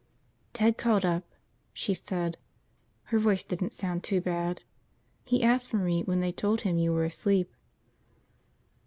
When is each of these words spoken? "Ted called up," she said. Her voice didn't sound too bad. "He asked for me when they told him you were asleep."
"Ted 0.53 0.79
called 0.79 1.05
up," 1.05 1.23
she 1.73 1.93
said. 1.93 2.35
Her 3.03 3.19
voice 3.19 3.43
didn't 3.43 3.71
sound 3.73 4.03
too 4.03 4.19
bad. 4.19 4.63
"He 5.27 5.43
asked 5.43 5.69
for 5.69 5.77
me 5.77 6.01
when 6.01 6.21
they 6.21 6.31
told 6.31 6.61
him 6.61 6.79
you 6.79 6.91
were 6.91 7.05
asleep." 7.05 7.53